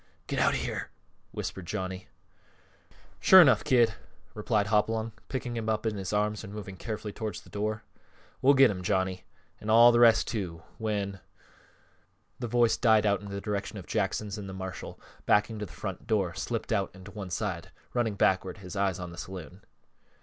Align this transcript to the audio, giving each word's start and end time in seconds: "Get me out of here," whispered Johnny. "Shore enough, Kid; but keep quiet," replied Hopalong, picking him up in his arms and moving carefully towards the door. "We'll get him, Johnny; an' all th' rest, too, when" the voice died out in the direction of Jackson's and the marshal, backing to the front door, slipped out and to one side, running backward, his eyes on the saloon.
"Get 0.25 0.37
me 0.39 0.41
out 0.41 0.53
of 0.55 0.59
here," 0.61 0.89
whispered 1.29 1.67
Johnny. 1.67 2.07
"Shore 3.19 3.39
enough, 3.39 3.63
Kid; 3.63 3.89
but 3.89 3.93
keep 3.93 3.97
quiet," 3.97 4.29
replied 4.33 4.67
Hopalong, 4.73 5.11
picking 5.29 5.55
him 5.55 5.69
up 5.69 5.85
in 5.85 5.95
his 5.95 6.11
arms 6.11 6.43
and 6.43 6.51
moving 6.51 6.75
carefully 6.75 7.13
towards 7.13 7.41
the 7.41 7.51
door. 7.51 7.83
"We'll 8.41 8.55
get 8.55 8.71
him, 8.71 8.81
Johnny; 8.81 9.25
an' 9.59 9.69
all 9.69 9.93
th' 9.93 9.97
rest, 9.99 10.27
too, 10.27 10.63
when" 10.79 11.19
the 12.39 12.47
voice 12.47 12.77
died 12.77 13.05
out 13.05 13.21
in 13.21 13.29
the 13.29 13.39
direction 13.39 13.77
of 13.77 13.85
Jackson's 13.85 14.39
and 14.39 14.49
the 14.49 14.53
marshal, 14.55 14.99
backing 15.27 15.59
to 15.59 15.67
the 15.67 15.71
front 15.71 16.07
door, 16.07 16.33
slipped 16.33 16.71
out 16.73 16.89
and 16.95 17.05
to 17.05 17.11
one 17.11 17.29
side, 17.29 17.69
running 17.93 18.15
backward, 18.15 18.57
his 18.57 18.75
eyes 18.75 18.97
on 18.97 19.11
the 19.11 19.19
saloon. 19.19 19.61